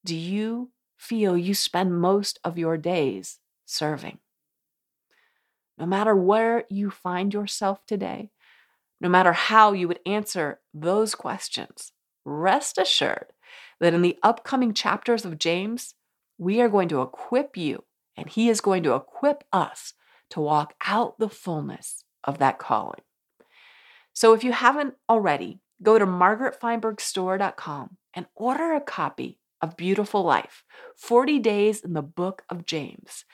do 0.05 0.17
you 0.17 0.71
feel 1.01 1.37
you 1.37 1.55
spend 1.55 1.99
most 1.99 2.39
of 2.45 2.59
your 2.59 2.77
days 2.77 3.39
serving. 3.65 4.19
No 5.79 5.87
matter 5.87 6.15
where 6.15 6.65
you 6.69 6.91
find 6.91 7.33
yourself 7.33 7.87
today, 7.87 8.31
no 9.01 9.09
matter 9.09 9.33
how 9.33 9.73
you 9.73 9.89
would 9.89 10.01
answer 10.05 10.61
those 10.75 11.15
questions, 11.15 11.93
rest 12.27 12.77
assured 12.77 13.33
that 13.81 13.95
in 13.95 14.03
the 14.03 14.19
upcoming 14.23 14.75
chapters 14.75 15.25
of 15.25 15.39
James, 15.39 15.95
we 16.37 16.61
are 16.61 16.69
going 16.69 16.89
to 16.91 17.01
equip 17.01 17.57
you 17.57 17.85
and 18.15 18.29
he 18.29 18.51
is 18.51 18.61
going 18.61 18.83
to 18.83 18.95
equip 18.95 19.43
us 19.55 19.95
to 20.29 20.41
walk 20.41 20.75
out 20.85 21.19
the 21.19 21.31
fullness 21.31 22.05
of 22.25 22.37
that 22.39 22.59
calling. 22.59 23.01
So 24.13 24.35
if 24.35 24.45
you 24.45 24.53
haven't 24.53 24.97
already, 25.09 25.61
go 25.83 25.99
to 25.99 26.07
margaretfeinbergstore.com 26.07 27.97
and 28.13 28.27
order 28.35 28.75
a 28.75 28.83
copy 28.83 29.39
of 29.63 29.77
Beautiful 29.77 30.23
Life 30.23 30.65
40 30.97 31.39
Days 31.39 31.81
in 31.81 31.93
the 31.93 32.03
Book 32.03 32.43
of 32.49 32.67
James. 32.67 33.25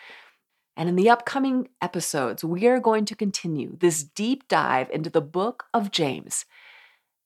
And 0.77 0.89
in 0.89 0.97
the 0.97 1.09
upcoming 1.09 1.69
episodes, 1.81 2.45
we 2.45 2.67
are 2.67 2.81
going 2.81 3.07
to 3.07 3.15
continue 3.15 3.77
this 3.79 4.05
deep 4.05 4.47
dive 4.49 4.91
into 4.91 5.09
the 5.09 5.23
book 5.23 5.65
of 5.73 5.91
James 5.91 6.45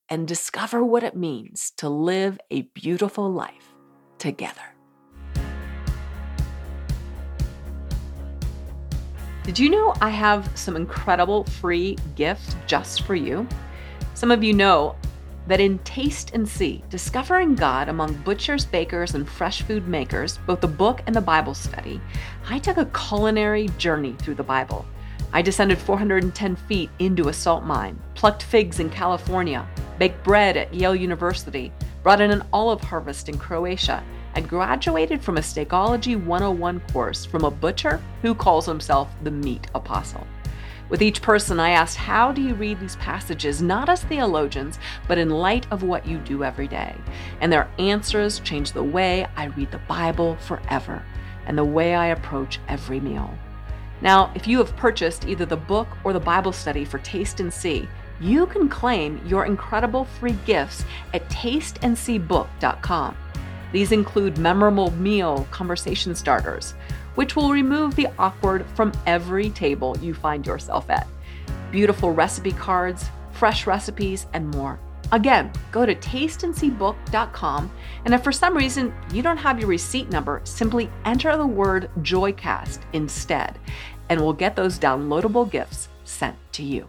and 0.08 0.26
discover 0.26 0.84
what 0.84 1.02
it 1.02 1.16
means 1.16 1.72
to 1.78 1.88
live 1.88 2.38
a 2.50 2.62
beautiful 2.62 3.32
life 3.32 3.74
together. 4.18 4.60
Did 9.42 9.58
you 9.58 9.70
know 9.70 9.94
I 10.00 10.10
have 10.10 10.48
some 10.54 10.76
incredible 10.76 11.44
free 11.44 11.96
gifts 12.14 12.54
just 12.66 13.02
for 13.02 13.14
you? 13.14 13.48
Some 14.14 14.30
of 14.30 14.44
you 14.44 14.52
know 14.52 14.94
that 15.46 15.60
in 15.60 15.78
Taste 15.80 16.32
and 16.34 16.48
See, 16.48 16.84
Discovering 16.90 17.54
God 17.54 17.88
Among 17.88 18.14
Butchers, 18.22 18.64
Bakers, 18.64 19.14
and 19.14 19.28
Fresh 19.28 19.62
Food 19.62 19.88
Makers, 19.88 20.38
both 20.46 20.60
the 20.60 20.68
book 20.68 21.02
and 21.06 21.14
the 21.14 21.20
Bible 21.20 21.54
study, 21.54 22.00
I 22.48 22.58
took 22.58 22.76
a 22.76 22.86
culinary 22.86 23.68
journey 23.78 24.14
through 24.18 24.36
the 24.36 24.42
Bible. 24.42 24.84
I 25.32 25.42
descended 25.42 25.78
410 25.78 26.56
feet 26.56 26.90
into 26.98 27.28
a 27.28 27.32
salt 27.32 27.64
mine, 27.64 28.00
plucked 28.14 28.42
figs 28.42 28.80
in 28.80 28.90
California, 28.90 29.66
baked 29.98 30.24
bread 30.24 30.56
at 30.56 30.74
Yale 30.74 30.96
University, 30.96 31.72
brought 32.02 32.20
in 32.20 32.30
an 32.30 32.44
olive 32.52 32.80
harvest 32.80 33.28
in 33.28 33.38
Croatia, 33.38 34.02
and 34.34 34.48
graduated 34.48 35.22
from 35.22 35.36
a 35.36 35.40
Steakology 35.40 36.16
101 36.16 36.80
course 36.92 37.24
from 37.24 37.44
a 37.44 37.50
butcher 37.50 38.02
who 38.22 38.34
calls 38.34 38.66
himself 38.66 39.08
the 39.22 39.30
meat 39.30 39.68
apostle. 39.74 40.26
With 40.90 41.02
each 41.02 41.22
person, 41.22 41.60
I 41.60 41.70
asked, 41.70 41.96
How 41.96 42.32
do 42.32 42.42
you 42.42 42.54
read 42.54 42.80
these 42.80 42.96
passages, 42.96 43.62
not 43.62 43.88
as 43.88 44.02
theologians, 44.02 44.80
but 45.06 45.18
in 45.18 45.30
light 45.30 45.66
of 45.70 45.84
what 45.84 46.04
you 46.04 46.18
do 46.18 46.42
every 46.42 46.66
day? 46.66 46.96
And 47.40 47.52
their 47.52 47.70
answers 47.78 48.40
changed 48.40 48.74
the 48.74 48.82
way 48.82 49.26
I 49.36 49.46
read 49.46 49.70
the 49.70 49.78
Bible 49.78 50.36
forever 50.36 51.04
and 51.46 51.56
the 51.56 51.64
way 51.64 51.94
I 51.94 52.06
approach 52.06 52.58
every 52.68 52.98
meal. 52.98 53.32
Now, 54.02 54.32
if 54.34 54.48
you 54.48 54.58
have 54.58 54.76
purchased 54.76 55.28
either 55.28 55.46
the 55.46 55.56
book 55.56 55.88
or 56.02 56.12
the 56.12 56.20
Bible 56.20 56.52
study 56.52 56.84
for 56.84 56.98
Taste 56.98 57.38
and 57.38 57.52
See, 57.52 57.88
you 58.20 58.46
can 58.46 58.68
claim 58.68 59.24
your 59.24 59.46
incredible 59.46 60.04
free 60.04 60.36
gifts 60.44 60.84
at 61.14 61.28
tasteandseebook.com. 61.28 63.16
These 63.72 63.92
include 63.92 64.38
memorable 64.38 64.90
meal 64.92 65.46
conversation 65.50 66.14
starters, 66.14 66.74
which 67.14 67.36
will 67.36 67.50
remove 67.50 67.94
the 67.94 68.08
awkward 68.18 68.66
from 68.74 68.92
every 69.06 69.50
table 69.50 69.96
you 70.00 70.14
find 70.14 70.46
yourself 70.46 70.88
at. 70.90 71.06
Beautiful 71.70 72.12
recipe 72.12 72.52
cards, 72.52 73.08
fresh 73.32 73.66
recipes, 73.66 74.26
and 74.32 74.48
more. 74.50 74.78
Again, 75.12 75.50
go 75.72 75.84
to 75.84 75.94
tasteandseebook.com, 75.94 77.70
and 78.04 78.14
if 78.14 78.22
for 78.22 78.32
some 78.32 78.56
reason 78.56 78.94
you 79.12 79.22
don't 79.22 79.36
have 79.36 79.58
your 79.58 79.68
receipt 79.68 80.08
number, 80.10 80.40
simply 80.44 80.88
enter 81.04 81.36
the 81.36 81.46
word 81.46 81.90
Joycast 82.00 82.80
instead, 82.92 83.58
and 84.08 84.20
we'll 84.20 84.32
get 84.32 84.54
those 84.54 84.78
downloadable 84.78 85.50
gifts 85.50 85.88
sent 86.04 86.36
to 86.52 86.62
you. 86.62 86.86